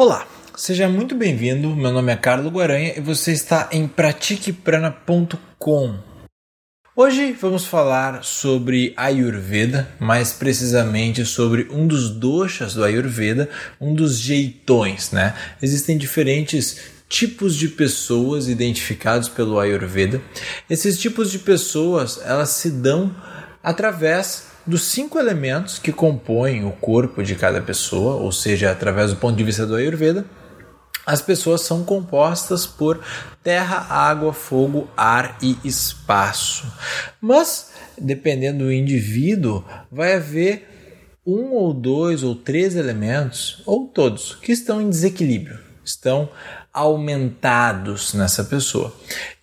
Olá, 0.00 0.28
seja 0.56 0.88
muito 0.88 1.16
bem-vindo. 1.16 1.74
Meu 1.74 1.90
nome 1.90 2.12
é 2.12 2.16
Carlos 2.16 2.52
Guaranha 2.52 2.94
e 2.96 3.00
você 3.00 3.32
está 3.32 3.68
em 3.72 3.88
pratiqueprana.com. 3.88 5.98
Hoje 6.94 7.32
vamos 7.32 7.66
falar 7.66 8.22
sobre 8.22 8.94
Ayurveda, 8.96 9.88
mais 9.98 10.32
precisamente 10.32 11.26
sobre 11.26 11.66
um 11.72 11.84
dos 11.84 12.10
doshas 12.10 12.74
do 12.74 12.84
Ayurveda, 12.84 13.50
um 13.80 13.92
dos 13.92 14.20
jeitões, 14.20 15.10
né? 15.10 15.34
Existem 15.60 15.98
diferentes 15.98 16.78
tipos 17.08 17.56
de 17.56 17.66
pessoas 17.66 18.46
identificados 18.46 19.28
pelo 19.28 19.58
Ayurveda. 19.58 20.22
Esses 20.70 20.96
tipos 20.96 21.28
de 21.28 21.40
pessoas, 21.40 22.20
elas 22.24 22.50
se 22.50 22.70
dão 22.70 23.12
através 23.64 24.47
dos 24.68 24.82
cinco 24.82 25.18
elementos 25.18 25.78
que 25.78 25.90
compõem 25.90 26.66
o 26.66 26.72
corpo 26.72 27.22
de 27.22 27.34
cada 27.34 27.58
pessoa, 27.62 28.16
ou 28.16 28.30
seja, 28.30 28.70
através 28.70 29.10
do 29.10 29.16
ponto 29.16 29.34
de 29.34 29.42
vista 29.42 29.66
do 29.66 29.74
Ayurveda, 29.74 30.26
as 31.06 31.22
pessoas 31.22 31.62
são 31.62 31.84
compostas 31.84 32.66
por 32.66 33.00
terra, 33.42 33.86
água, 33.88 34.30
fogo, 34.30 34.86
ar 34.94 35.38
e 35.40 35.56
espaço. 35.64 36.70
Mas, 37.18 37.70
dependendo 37.96 38.64
do 38.64 38.72
indivíduo, 38.72 39.64
vai 39.90 40.16
haver 40.16 40.68
um 41.26 41.54
ou 41.54 41.72
dois 41.72 42.22
ou 42.22 42.34
três 42.34 42.76
elementos, 42.76 43.62
ou 43.64 43.86
todos, 43.86 44.34
que 44.34 44.52
estão 44.52 44.82
em 44.82 44.90
desequilíbrio, 44.90 45.58
estão 45.82 46.28
aumentados 46.78 48.14
nessa 48.14 48.44
pessoa. 48.44 48.94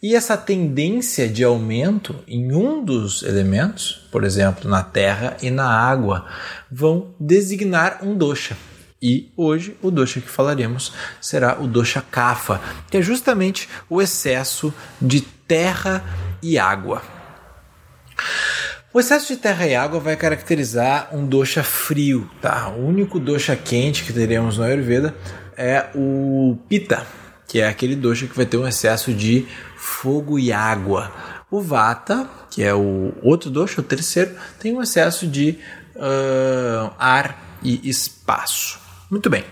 E 0.02 0.16
essa 0.16 0.38
tendência 0.38 1.28
de 1.28 1.44
aumento 1.44 2.16
em 2.28 2.54
um 2.54 2.84
dos 2.84 3.24
elementos, 3.24 4.08
por 4.12 4.24
exemplo, 4.24 4.70
na 4.70 4.82
terra 4.82 5.36
e 5.42 5.52
na 5.52 5.68
água, 5.68 6.26
vão 6.72 7.14
designar 7.20 8.00
um 8.02 8.18
dosha. 8.18 8.56
E 9.02 9.32
hoje 9.36 9.76
o 9.82 9.92
dosha 9.92 10.22
que 10.22 10.30
falaremos 10.30 10.94
será 11.20 11.60
o 11.60 11.68
dosha 11.68 12.02
kapha, 12.02 12.62
que 12.90 12.98
é 12.98 13.02
justamente 13.02 13.68
o 13.90 14.02
excesso 14.02 14.74
de 15.02 15.20
terra 15.20 16.04
e 16.42 16.58
água. 16.58 17.02
O 18.94 19.00
excesso 19.00 19.28
de 19.28 19.42
terra 19.42 19.68
e 19.68 19.76
água 19.76 20.00
vai 20.00 20.16
caracterizar 20.16 21.10
um 21.14 21.28
dosha 21.28 21.64
frio, 21.64 22.32
tá? 22.42 22.70
O 22.70 22.88
único 22.88 23.20
dosha 23.20 23.54
quente 23.54 24.06
que 24.06 24.14
teremos 24.14 24.58
no 24.58 24.64
Ayurveda 24.64 25.14
é 25.58 25.88
o 25.94 26.58
Pitta, 26.70 27.06
que 27.56 27.62
é 27.62 27.70
aquele 27.70 27.96
dosha 27.96 28.28
que 28.28 28.36
vai 28.36 28.46
ter 28.46 28.58
um 28.58 28.68
excesso 28.68 29.14
de 29.14 29.48
fogo 29.78 30.38
e 30.38 30.52
água. 30.52 31.10
O 31.50 31.62
Vata, 31.62 32.30
que 32.52 32.62
é 32.62 32.74
o 32.74 33.14
outro 33.22 33.50
dosha, 33.50 33.80
o 33.80 33.84
terceiro, 33.84 34.36
tem 34.60 34.74
um 34.74 34.82
excesso 34.82 35.26
de 35.26 35.58
uh, 35.96 36.92
ar 37.00 37.58
e 37.64 37.90
espaço. 37.90 38.78
Muito 39.10 39.30
bem. 39.30 39.46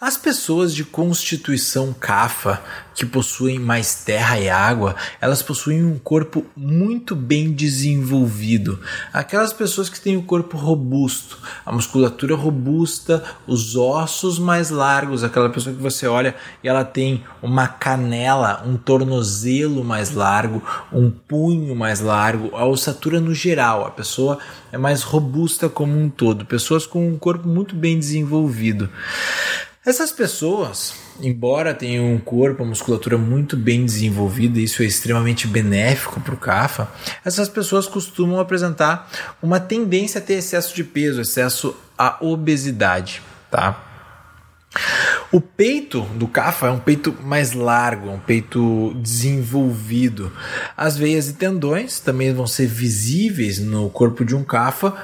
As 0.00 0.16
pessoas 0.16 0.74
de 0.74 0.84
constituição 0.84 1.92
cafa, 1.92 2.62
que 2.96 3.04
possuem 3.04 3.58
mais 3.58 4.02
terra 4.04 4.40
e 4.40 4.48
água, 4.48 4.96
elas 5.20 5.42
possuem 5.42 5.84
um 5.84 5.98
corpo 5.98 6.46
muito 6.56 7.14
bem 7.14 7.52
desenvolvido. 7.52 8.80
Aquelas 9.12 9.52
pessoas 9.52 9.90
que 9.90 10.00
têm 10.00 10.16
o 10.16 10.22
corpo 10.22 10.56
robusto, 10.56 11.38
a 11.64 11.70
musculatura 11.70 12.34
robusta, 12.34 13.22
os 13.46 13.76
ossos 13.76 14.38
mais 14.38 14.70
largos, 14.70 15.22
aquela 15.22 15.50
pessoa 15.50 15.76
que 15.76 15.82
você 15.82 16.06
olha 16.06 16.34
e 16.64 16.68
ela 16.68 16.84
tem 16.84 17.22
uma 17.42 17.68
canela, 17.68 18.62
um 18.66 18.78
tornozelo 18.78 19.84
mais 19.84 20.12
largo, 20.12 20.62
um 20.90 21.10
punho 21.10 21.76
mais 21.76 22.00
largo, 22.00 22.56
a 22.56 22.64
ossatura 22.64 23.20
no 23.20 23.34
geral, 23.34 23.84
a 23.84 23.90
pessoa 23.90 24.38
é 24.72 24.78
mais 24.78 25.02
robusta 25.02 25.68
como 25.68 25.98
um 25.98 26.08
todo, 26.08 26.46
pessoas 26.46 26.86
com 26.86 27.08
um 27.08 27.18
corpo 27.18 27.48
muito 27.48 27.74
bem 27.74 27.98
desenvolvido. 27.98 28.90
Essas 29.86 30.10
pessoas, 30.10 30.94
embora 31.20 31.72
tenham 31.72 32.12
um 32.12 32.18
corpo, 32.18 32.64
uma 32.64 32.70
musculatura 32.70 33.16
muito 33.16 33.56
bem 33.56 33.84
desenvolvida, 33.84 34.58
isso 34.58 34.82
é 34.82 34.86
extremamente 34.86 35.46
benéfico 35.46 36.20
para 36.20 36.34
o 36.34 36.36
CAFA, 36.36 36.88
essas 37.24 37.48
pessoas 37.48 37.86
costumam 37.86 38.40
apresentar 38.40 39.08
uma 39.40 39.60
tendência 39.60 40.18
a 40.18 40.22
ter 40.22 40.34
excesso 40.34 40.74
de 40.74 40.82
peso, 40.82 41.20
excesso 41.20 41.76
à 41.96 42.16
obesidade, 42.20 43.22
tá? 43.48 43.85
O 45.36 45.40
peito 45.42 46.00
do 46.14 46.26
CAFA 46.26 46.68
é 46.68 46.70
um 46.70 46.78
peito 46.78 47.14
mais 47.22 47.52
largo, 47.52 48.08
um 48.08 48.18
peito 48.18 48.94
desenvolvido. 48.94 50.32
As 50.74 50.96
veias 50.96 51.28
e 51.28 51.34
tendões 51.34 52.00
também 52.00 52.32
vão 52.32 52.46
ser 52.46 52.66
visíveis 52.66 53.58
no 53.58 53.90
corpo 53.90 54.24
de 54.24 54.34
um 54.34 54.42
CAFA 54.42 54.96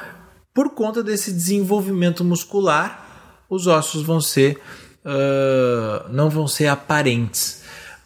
por 0.55 0.71
conta 0.71 1.03
desse 1.03 1.31
desenvolvimento 1.31 2.25
muscular 2.25 3.45
os 3.47 3.67
ossos 3.67 4.03
vão 4.03 4.23
ser 4.23 4.59
uh, 5.05 6.09
não 6.09 6.31
vão 6.31 6.49
ser 6.49 6.69
aparentes. 6.69 7.62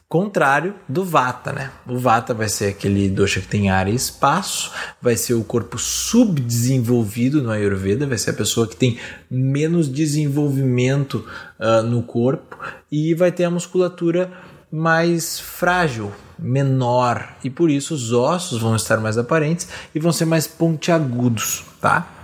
Contrário 0.08 0.74
do 0.88 1.04
Vata, 1.04 1.52
né? 1.52 1.72
O 1.84 1.98
Vata 1.98 2.32
vai 2.32 2.48
ser 2.48 2.66
aquele 2.66 3.08
dosha 3.08 3.40
que 3.40 3.48
tem 3.48 3.70
área 3.70 3.90
e 3.90 3.96
espaço, 3.96 4.70
vai 5.02 5.16
ser 5.16 5.34
o 5.34 5.42
corpo 5.42 5.78
subdesenvolvido 5.78 7.42
no 7.42 7.50
Ayurveda, 7.50 8.06
vai 8.06 8.16
ser 8.16 8.30
a 8.30 8.34
pessoa 8.34 8.68
que 8.68 8.76
tem 8.76 9.00
menos 9.28 9.88
desenvolvimento 9.88 11.26
uh, 11.58 11.82
no 11.82 12.04
corpo 12.04 12.56
e 12.90 13.14
vai 13.14 13.32
ter 13.32 13.44
a 13.44 13.50
musculatura 13.50 14.32
mais 14.70 15.40
frágil, 15.40 16.12
menor, 16.38 17.36
e 17.42 17.50
por 17.50 17.68
isso 17.68 17.92
os 17.94 18.12
ossos 18.12 18.60
vão 18.60 18.76
estar 18.76 18.98
mais 18.98 19.18
aparentes 19.18 19.68
e 19.92 19.98
vão 19.98 20.12
ser 20.12 20.24
mais 20.24 20.46
pontiagudos, 20.46 21.64
tá? 21.80 22.16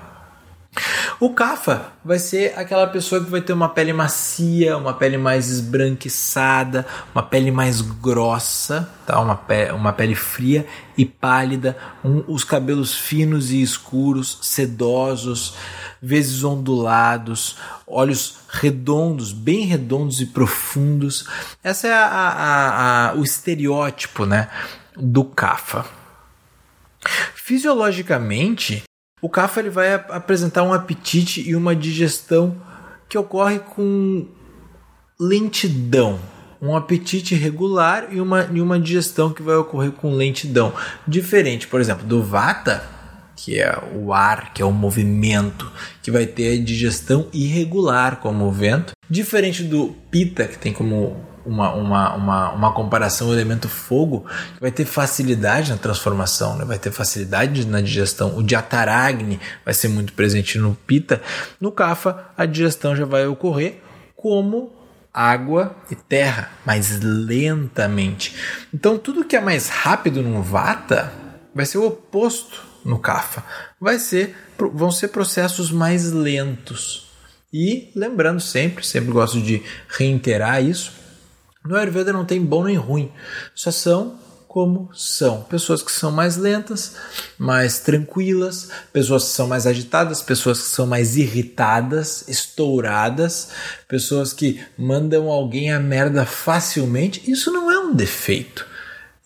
O 1.20 1.30
Kafa 1.30 1.92
vai 2.02 2.18
ser 2.18 2.54
aquela 2.58 2.86
pessoa 2.86 3.22
que 3.22 3.30
vai 3.30 3.42
ter 3.42 3.52
uma 3.52 3.68
pele 3.68 3.92
macia, 3.92 4.76
uma 4.76 4.94
pele 4.94 5.18
mais 5.18 5.48
esbranquiçada, 5.48 6.86
uma 7.14 7.22
pele 7.22 7.50
mais 7.50 7.80
grossa, 7.80 8.90
tá? 9.06 9.20
uma, 9.20 9.36
pele, 9.36 9.72
uma 9.72 9.92
pele 9.92 10.14
fria 10.14 10.66
e 10.96 11.04
pálida, 11.04 11.76
um, 12.02 12.24
os 12.26 12.42
cabelos 12.42 12.94
finos 12.94 13.50
e 13.50 13.60
escuros, 13.60 14.38
sedosos, 14.42 15.54
vezes 16.00 16.42
ondulados, 16.42 17.56
olhos 17.86 18.38
redondos, 18.48 19.30
bem 19.30 19.66
redondos 19.66 20.20
e 20.20 20.26
profundos. 20.26 21.28
Essa 21.62 21.86
é 21.86 21.92
a, 21.92 22.06
a, 22.06 23.10
a, 23.10 23.14
o 23.14 23.22
estereótipo 23.22 24.24
né, 24.24 24.48
do 24.96 25.22
Kafa. 25.22 25.84
Fisiologicamente, 27.34 28.82
o 29.22 29.28
CAFA 29.28 29.60
ele 29.60 29.70
vai 29.70 29.94
apresentar 29.94 30.64
um 30.64 30.72
apetite 30.72 31.48
e 31.48 31.54
uma 31.54 31.76
digestão 31.76 32.56
que 33.08 33.16
ocorre 33.16 33.60
com 33.60 34.26
lentidão. 35.18 36.18
Um 36.60 36.76
apetite 36.76 37.36
regular 37.36 38.08
e 38.10 38.20
uma, 38.20 38.48
e 38.52 38.60
uma 38.60 38.80
digestão 38.80 39.32
que 39.32 39.40
vai 39.40 39.54
ocorrer 39.54 39.92
com 39.92 40.12
lentidão. 40.12 40.72
Diferente, 41.06 41.68
por 41.68 41.80
exemplo, 41.80 42.04
do 42.04 42.20
Vata, 42.20 42.84
que 43.36 43.60
é 43.60 43.80
o 43.94 44.12
ar, 44.12 44.52
que 44.52 44.60
é 44.60 44.64
o 44.64 44.72
movimento, 44.72 45.70
que 46.02 46.10
vai 46.10 46.26
ter 46.26 46.58
a 46.58 46.64
digestão 46.64 47.28
irregular 47.32 48.16
como 48.16 48.46
o 48.46 48.52
vento. 48.52 48.92
Diferente 49.08 49.62
do 49.62 49.94
Pita, 50.10 50.46
que 50.46 50.58
tem 50.58 50.72
como 50.72 51.31
uma, 51.44 51.72
uma, 51.72 52.14
uma, 52.14 52.52
uma 52.52 52.72
comparação 52.72 53.28
o 53.28 53.32
elemento 53.32 53.68
fogo, 53.68 54.26
que 54.54 54.60
vai 54.60 54.70
ter 54.70 54.84
facilidade 54.84 55.70
na 55.70 55.76
transformação, 55.76 56.56
né? 56.56 56.64
vai 56.64 56.78
ter 56.78 56.90
facilidade 56.90 57.66
na 57.66 57.80
digestão. 57.80 58.36
O 58.36 58.42
diataragni 58.42 59.40
vai 59.64 59.74
ser 59.74 59.88
muito 59.88 60.12
presente 60.12 60.58
no 60.58 60.74
pita. 60.74 61.20
No 61.60 61.72
kapha, 61.72 62.16
a 62.36 62.46
digestão 62.46 62.94
já 62.94 63.04
vai 63.04 63.26
ocorrer 63.26 63.80
como 64.16 64.72
água 65.12 65.76
e 65.90 65.94
terra, 65.94 66.50
mais 66.64 67.00
lentamente. 67.00 68.34
Então, 68.72 68.96
tudo 68.98 69.24
que 69.24 69.36
é 69.36 69.40
mais 69.40 69.68
rápido 69.68 70.22
no 70.22 70.42
vata 70.42 71.12
vai 71.54 71.66
ser 71.66 71.78
o 71.78 71.86
oposto 71.86 72.62
no 72.84 72.98
kapha. 72.98 73.44
Vai 73.80 73.98
ser, 73.98 74.34
vão 74.72 74.90
ser 74.90 75.08
processos 75.08 75.70
mais 75.70 76.10
lentos. 76.12 77.10
E 77.52 77.92
lembrando 77.94 78.40
sempre, 78.40 78.86
sempre 78.86 79.12
gosto 79.12 79.40
de 79.40 79.62
reiterar 79.88 80.64
isso, 80.64 80.92
no 81.64 81.76
Ayurveda 81.76 82.12
não 82.12 82.24
tem 82.24 82.44
bom 82.44 82.64
nem 82.64 82.76
ruim, 82.76 83.10
só 83.54 83.70
são 83.70 84.18
como 84.52 84.90
são. 84.92 85.44
Pessoas 85.44 85.80
que 85.80 85.90
são 85.90 86.12
mais 86.12 86.36
lentas, 86.36 86.94
mais 87.38 87.78
tranquilas, 87.78 88.68
pessoas 88.92 89.24
que 89.24 89.30
são 89.30 89.46
mais 89.48 89.66
agitadas, 89.66 90.20
pessoas 90.20 90.60
que 90.60 90.68
são 90.68 90.86
mais 90.86 91.16
irritadas, 91.16 92.28
estouradas, 92.28 93.48
pessoas 93.88 94.34
que 94.34 94.60
mandam 94.76 95.30
alguém 95.30 95.72
a 95.72 95.80
merda 95.80 96.26
facilmente. 96.26 97.30
Isso 97.30 97.50
não 97.50 97.70
é 97.70 97.78
um 97.78 97.94
defeito. 97.94 98.66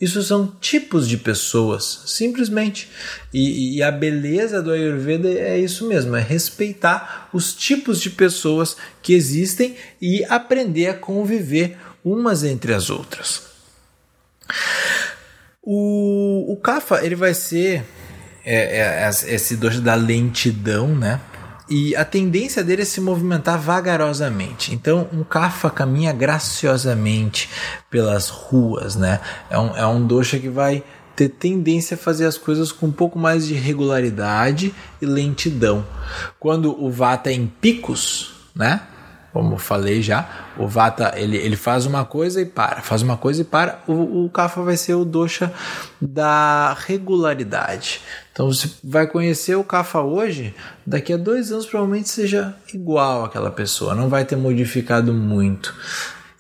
Isso 0.01 0.23
são 0.23 0.47
tipos 0.61 1.09
de 1.09 1.17
pessoas, 1.17 2.03
simplesmente. 2.07 2.89
E, 3.33 3.79
e, 3.79 3.83
a 3.83 3.91
beleza 3.91 4.63
do 4.63 4.71
Ayurveda 4.71 5.29
é 5.29 5.59
isso 5.59 5.89
mesmo: 5.89 6.15
é 6.15 6.21
respeitar 6.21 7.31
os 7.33 7.55
tipos 7.55 8.01
de 8.01 8.11
pessoas 8.11 8.77
que 9.03 9.15
existem 9.15 9.75
e 10.01 10.23
aprender 10.27 10.89
a 10.89 10.95
conviver 10.95 11.79
umas 12.07 12.45
entre 12.45 12.73
as 12.73 12.89
outras. 12.89 13.43
O, 15.61 16.53
o 16.53 16.57
Kapha 16.57 17.05
ele 17.05 17.17
vai 17.17 17.35
ser 17.35 17.85
é, 18.45 19.03
é, 19.03 19.09
esse 19.09 19.57
dojo 19.57 19.81
da 19.81 19.97
lentidão, 19.97 20.95
né? 20.95 21.21
e 21.69 21.97
a 21.97 22.05
tendência 22.05 22.63
dele 22.63 22.83
é 22.83 22.85
se 22.85 23.01
movimentar 23.01 23.59
vagarosamente. 23.59 24.73
Então, 24.73 25.09
um 25.13 25.25
Kapha 25.25 25.69
caminha 25.69 26.13
graciosamente 26.13 27.49
pelas 27.91 28.29
ruas, 28.29 28.95
né? 28.95 29.21
É 29.51 29.59
um, 29.59 29.77
é 29.77 29.85
um 29.85 30.07
dosha 30.07 30.39
que 30.39 30.49
vai 30.49 30.85
ter 31.17 31.29
tendência 31.31 31.97
a 31.97 31.99
fazer 31.99 32.27
as 32.27 32.39
coisas 32.39 32.71
com 32.71 32.87
um 32.87 32.93
pouco 32.93 33.19
mais 33.19 33.49
de 33.49 33.55
regularidade 33.55 34.73
e 35.03 35.07
lentidão. 35.07 35.85
Quando 36.39 36.81
o 36.81 36.89
Vata 36.89 37.31
é 37.31 37.33
em 37.33 37.49
picos, 37.49 38.33
né? 38.55 38.83
Como 39.37 39.59
falei 39.59 40.01
já, 40.01 40.27
o 40.57 40.67
Vata 40.67 41.13
ele, 41.15 41.37
ele 41.37 41.57
faz 41.57 41.85
uma 41.85 42.07
coisa 42.07 42.41
e 42.41 42.47
para, 42.47 42.81
faz 42.81 43.03
uma 43.03 43.19
coisa 43.19 43.43
e 43.43 43.45
para. 43.45 43.83
O, 43.87 44.25
o 44.25 44.31
vai 44.65 44.79
ser 44.79 44.95
o 44.95 45.05
dosha 45.05 45.53
da 46.01 46.73
regularidade. 46.73 48.01
Então 48.33 48.51
você 48.51 48.71
vai 48.83 49.07
conhecer 49.07 49.55
o 49.55 49.63
Kapha 49.63 50.01
hoje, 50.01 50.55
daqui 50.87 51.13
a 51.13 51.19
dois 51.19 51.53
anos 51.53 51.67
provavelmente 51.67 52.09
seja 52.09 52.57
igual 52.73 53.27
àquela 53.27 53.51
pessoa, 53.51 53.95
não 53.95 54.09
vai 54.09 54.25
ter 54.25 54.37
modificado 54.37 55.13
muito. 55.13 55.75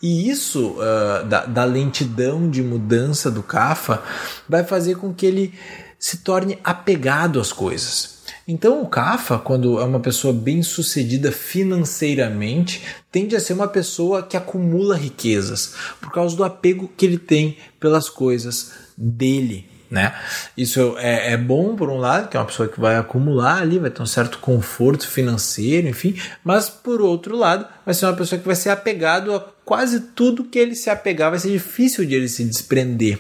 E 0.02 0.30
isso 0.30 0.78
uh, 0.78 1.26
da, 1.26 1.44
da 1.44 1.64
lentidão 1.64 2.48
de 2.48 2.62
mudança 2.62 3.30
do 3.30 3.42
Kapha 3.42 4.02
vai 4.48 4.64
fazer 4.64 4.96
com 4.96 5.12
que 5.12 5.26
ele 5.26 5.52
se 5.98 6.16
torne 6.18 6.58
apegado 6.64 7.38
às 7.38 7.52
coisas. 7.52 8.15
Então, 8.48 8.80
o 8.80 8.86
Cafa, 8.86 9.38
quando 9.38 9.80
é 9.80 9.84
uma 9.84 9.98
pessoa 9.98 10.32
bem 10.32 10.62
sucedida 10.62 11.32
financeiramente, 11.32 12.80
tende 13.10 13.34
a 13.34 13.40
ser 13.40 13.54
uma 13.54 13.66
pessoa 13.66 14.22
que 14.22 14.36
acumula 14.36 14.96
riquezas 14.96 15.74
por 16.00 16.12
causa 16.12 16.36
do 16.36 16.44
apego 16.44 16.88
que 16.96 17.04
ele 17.04 17.18
tem 17.18 17.56
pelas 17.80 18.08
coisas 18.08 18.72
dele. 18.96 19.68
Né? 19.90 20.14
Isso 20.56 20.96
é, 20.98 21.32
é 21.32 21.36
bom 21.36 21.74
por 21.74 21.90
um 21.90 21.96
lado, 21.96 22.28
que 22.28 22.36
é 22.36 22.40
uma 22.40 22.46
pessoa 22.46 22.68
que 22.68 22.80
vai 22.80 22.96
acumular 22.96 23.62
ali, 23.62 23.80
vai 23.80 23.90
ter 23.90 24.02
um 24.02 24.06
certo 24.06 24.38
conforto 24.38 25.08
financeiro, 25.08 25.88
enfim, 25.88 26.16
mas 26.44 26.68
por 26.68 27.00
outro 27.00 27.36
lado, 27.36 27.66
vai 27.84 27.94
ser 27.94 28.06
uma 28.06 28.16
pessoa 28.16 28.38
que 28.38 28.46
vai 28.46 28.56
ser 28.56 28.70
apegado 28.70 29.34
a 29.34 29.40
quase 29.64 30.00
tudo 30.00 30.44
que 30.44 30.58
ele 30.58 30.76
se 30.76 30.88
apegar, 30.88 31.30
vai 31.30 31.40
ser 31.40 31.50
difícil 31.50 32.04
de 32.04 32.14
ele 32.14 32.28
se 32.28 32.44
desprender. 32.44 33.18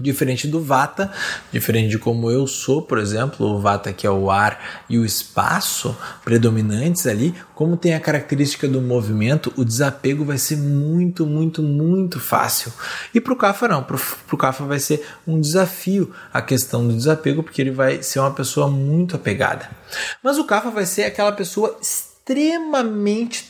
Diferente 0.00 0.46
do 0.46 0.62
Vata, 0.62 1.10
diferente 1.52 1.90
de 1.90 1.98
como 1.98 2.30
eu 2.30 2.46
sou, 2.46 2.82
por 2.82 2.98
exemplo, 2.98 3.46
o 3.46 3.60
Vata 3.60 3.92
que 3.92 4.06
é 4.06 4.10
o 4.10 4.30
ar 4.30 4.84
e 4.88 4.98
o 4.98 5.04
espaço 5.04 5.96
predominantes 6.24 7.06
ali, 7.06 7.34
como 7.54 7.76
tem 7.76 7.94
a 7.94 8.00
característica 8.00 8.68
do 8.68 8.80
movimento, 8.80 9.52
o 9.56 9.64
desapego 9.64 10.24
vai 10.24 10.38
ser 10.38 10.56
muito, 10.56 11.26
muito, 11.26 11.62
muito 11.62 12.20
fácil. 12.20 12.72
E 13.12 13.20
para 13.20 13.32
o 13.32 13.36
Kapha 13.36 13.68
não, 13.68 13.82
para 13.82 13.96
o 13.96 14.36
Kapha 14.36 14.64
vai 14.64 14.78
ser 14.78 15.04
um 15.26 15.40
desafio 15.40 16.12
a 16.32 16.40
questão 16.40 16.86
do 16.86 16.94
desapego, 16.94 17.42
porque 17.42 17.60
ele 17.60 17.70
vai 17.70 18.02
ser 18.02 18.20
uma 18.20 18.30
pessoa 18.30 18.68
muito 18.68 19.16
apegada. 19.16 19.68
Mas 20.22 20.38
o 20.38 20.44
Kapha 20.44 20.70
vai 20.70 20.86
ser 20.86 21.04
aquela 21.04 21.32
pessoa 21.32 21.78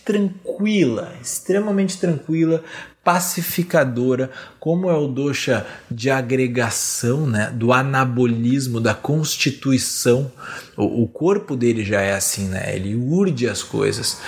tranquila, 0.05 1.13
extremamente 1.21 1.99
tranquila, 1.99 2.63
pacificadora, 3.03 4.31
como 4.61 4.89
é 4.89 4.95
o 4.95 5.09
dosha 5.09 5.67
de 5.91 6.11
agregação, 6.11 7.27
né, 7.27 7.51
do 7.51 7.73
anabolismo, 7.73 8.81
da 8.81 8.95
constituição. 8.95 10.31
O, 10.77 11.03
o 11.03 11.09
corpo 11.09 11.57
dele 11.57 11.85
já 11.85 12.03
é 12.03 12.15
assim, 12.15 12.47
né? 12.49 12.77
Ele 12.77 12.95
urde 12.95 13.49
as 13.49 13.63
coisas. 13.63 14.19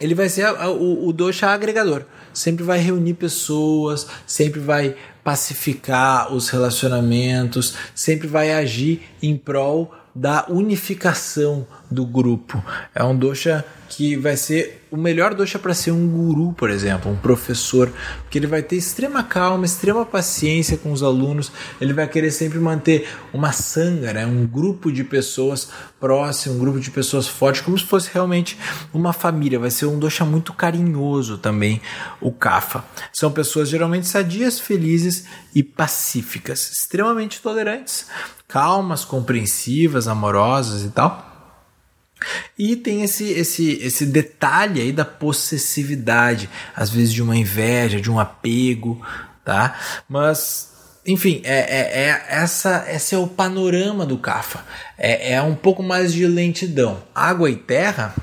Ele 0.00 0.14
vai 0.14 0.28
ser 0.28 0.46
a, 0.46 0.64
a, 0.64 0.70
o, 0.70 1.08
o 1.08 1.14
agregador. 1.42 2.04
Sempre 2.32 2.64
vai 2.64 2.78
reunir 2.80 3.14
pessoas, 3.14 4.06
sempre 4.26 4.58
vai 4.58 4.96
pacificar 5.22 6.32
os 6.32 6.48
relacionamentos, 6.48 7.74
sempre 7.94 8.26
vai 8.26 8.52
agir 8.52 9.02
em 9.22 9.36
prol 9.36 9.94
da 10.16 10.46
unificação 10.48 11.66
do 11.90 12.06
grupo. 12.06 12.64
É 12.94 13.04
um 13.04 13.16
dosha 13.16 13.64
que 13.88 14.16
vai 14.16 14.36
ser 14.36 14.82
o 14.90 14.96
melhor 14.96 15.34
dosha 15.34 15.58
para 15.58 15.74
ser 15.74 15.90
um 15.90 16.08
guru, 16.08 16.52
por 16.52 16.70
exemplo, 16.70 17.10
um 17.10 17.16
professor, 17.16 17.92
porque 18.22 18.38
ele 18.38 18.46
vai 18.46 18.62
ter 18.62 18.76
extrema 18.76 19.22
calma, 19.22 19.64
extrema 19.64 20.04
paciência 20.04 20.76
com 20.76 20.90
os 20.90 21.02
alunos, 21.02 21.52
ele 21.80 21.92
vai 21.92 22.08
querer 22.08 22.30
sempre 22.30 22.58
manter 22.58 23.08
uma 23.32 23.52
sanga, 23.52 24.12
né? 24.12 24.26
um 24.26 24.46
grupo 24.46 24.90
de 24.90 25.04
pessoas 25.04 25.68
próximo, 26.00 26.56
um 26.56 26.58
grupo 26.58 26.80
de 26.80 26.90
pessoas 26.90 27.28
fortes, 27.28 27.60
como 27.60 27.78
se 27.78 27.84
fosse 27.84 28.10
realmente 28.12 28.58
uma 28.92 29.12
família. 29.12 29.58
Vai 29.58 29.70
ser 29.70 29.86
um 29.86 29.98
dosha 29.98 30.24
muito 30.24 30.52
carinhoso 30.52 31.38
também, 31.38 31.80
o 32.20 32.32
Kapha. 32.32 32.84
São 33.12 33.30
pessoas 33.30 33.68
geralmente 33.68 34.08
sadias, 34.08 34.58
felizes 34.58 35.24
e 35.54 35.62
pacíficas, 35.62 36.70
extremamente 36.70 37.40
tolerantes, 37.40 38.06
calmas, 38.48 39.04
compreensivas, 39.04 40.08
amorosas 40.08 40.84
e 40.84 40.90
tal. 40.90 41.26
E 42.58 42.76
tem 42.76 43.02
esse, 43.02 43.24
esse, 43.24 43.72
esse 43.82 44.06
detalhe 44.06 44.80
aí 44.80 44.92
da 44.92 45.04
possessividade, 45.04 46.48
às 46.74 46.90
vezes 46.90 47.12
de 47.12 47.22
uma 47.22 47.36
inveja, 47.36 48.00
de 48.00 48.10
um 48.10 48.18
apego, 48.18 49.04
tá? 49.44 49.74
Mas, 50.08 50.72
enfim, 51.06 51.42
é, 51.44 51.58
é, 51.58 52.02
é 52.04 52.26
essa, 52.28 52.86
esse 52.88 53.14
é 53.14 53.18
o 53.18 53.26
panorama 53.26 54.06
do 54.06 54.16
Cafa. 54.16 54.64
É, 54.96 55.34
é 55.34 55.42
um 55.42 55.54
pouco 55.54 55.82
mais 55.82 56.12
de 56.12 56.26
lentidão. 56.26 57.02
Água 57.14 57.50
e 57.50 57.56
terra, 57.56 58.14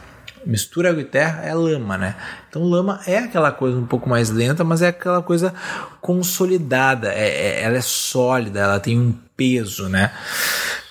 mistura 0.44 0.90
água 0.90 1.02
e 1.02 1.06
terra 1.06 1.44
é 1.44 1.54
lama, 1.54 1.96
né? 1.96 2.16
Então 2.50 2.64
lama 2.64 3.00
é 3.06 3.20
aquela 3.20 3.52
coisa 3.52 3.78
um 3.78 3.86
pouco 3.86 4.10
mais 4.10 4.32
lenta, 4.32 4.64
mas 4.64 4.82
é 4.82 4.88
aquela 4.88 5.22
coisa 5.22 5.54
consolidada, 6.02 7.14
é, 7.14 7.30
é 7.30 7.62
ela 7.62 7.78
é 7.78 7.82
sólida, 7.82 8.60
ela 8.60 8.80
tem 8.80 9.00
um 9.00 9.14
peso, 9.36 9.90
né? 9.90 10.12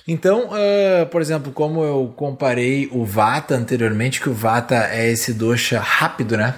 Então, 0.06 0.48
uh, 0.48 1.06
por 1.06 1.20
exemplo, 1.20 1.52
como 1.52 1.84
eu 1.84 2.12
comparei 2.16 2.88
o 2.92 3.04
Vata 3.04 3.54
anteriormente, 3.54 4.20
que 4.20 4.28
o 4.28 4.34
Vata 4.34 4.88
é 4.90 5.10
esse 5.10 5.32
dosha 5.32 5.80
rápido, 5.80 6.36
né? 6.36 6.54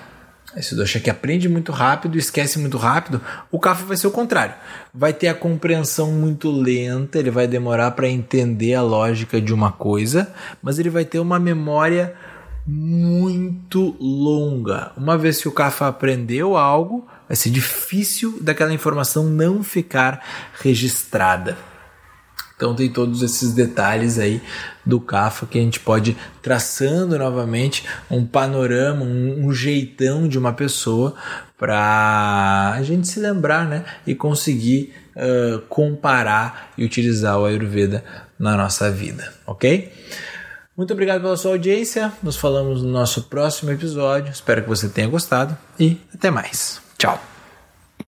Esse 0.57 0.75
dosha 0.75 1.01
que 1.01 1.11
aprende 1.11 1.49
muito 1.49 1.73
rápido, 1.73 2.17
esquece 2.17 2.59
muito 2.59 2.79
rápido. 2.79 3.21
O 3.51 3.59
Kapha 3.59 3.85
vai 3.85 3.97
ser 3.97 4.07
o 4.07 4.11
contrário. 4.11 4.55
Vai 4.95 5.13
ter 5.13 5.27
a 5.29 5.35
compreensão 5.35 6.13
muito 6.13 6.51
lenta, 6.51 7.19
ele 7.19 7.31
vai 7.31 7.47
demorar 7.47 7.91
para 7.91 8.09
entender 8.09 8.75
a 8.75 8.83
lógica 8.83 9.41
de 9.41 9.53
uma 9.53 9.73
coisa, 9.73 10.33
mas 10.63 10.79
ele 10.79 10.91
vai 10.91 11.05
ter 11.05 11.19
uma 11.19 11.41
memória 11.41 12.15
muito 12.67 13.97
longa. 14.01 14.93
Uma 14.97 15.19
vez 15.19 15.43
que 15.43 15.49
o 15.49 15.53
Kapha 15.53 15.89
aprendeu 15.89 16.57
algo, 16.57 17.07
vai 17.29 17.37
ser 17.37 17.51
difícil 17.51 18.39
daquela 18.41 18.73
informação 18.73 19.25
não 19.25 19.63
ficar 19.63 20.25
registrada. 20.63 21.59
Então 22.57 22.75
tem 22.75 22.89
todos 22.89 23.23
esses 23.23 23.53
detalhes 23.53 24.19
aí 24.19 24.41
do 24.87 25.01
CAFA 25.01 25.47
que 25.47 25.59
a 25.59 25.61
gente 25.61 25.81
pode 25.81 26.17
traçando 26.41 27.19
novamente 27.19 27.85
um 28.11 28.25
panorama, 28.25 29.05
um, 29.05 29.47
um 29.47 29.53
jeitão 29.53 30.29
de 30.29 30.39
uma 30.39 30.53
pessoa 30.53 31.15
para 31.59 32.75
a 32.77 32.83
gente 32.83 33.09
se 33.09 33.19
lembrar, 33.19 33.67
né, 33.67 33.85
e 34.07 34.15
conseguir 34.15 34.93
uh, 35.17 35.61
comparar 35.69 36.73
e 36.77 36.85
utilizar 36.85 37.39
o 37.39 37.45
Ayurveda 37.45 38.05
na 38.39 38.57
nossa 38.57 38.91
vida, 38.91 39.33
ok? 39.47 39.93
Muito 40.77 40.93
obrigado 40.93 41.23
pela 41.23 41.37
sua 41.37 41.53
audiência. 41.53 42.13
Nos 42.21 42.37
falamos 42.37 42.83
no 42.83 42.91
nosso 42.91 43.23
próximo 43.25 43.71
episódio. 43.71 44.33
Espero 44.33 44.63
que 44.63 44.69
você 44.69 44.89
tenha 44.89 45.07
gostado 45.07 45.57
e 45.79 46.01
até 46.13 46.31
mais. 46.31 46.81
Tchau. 46.99 47.34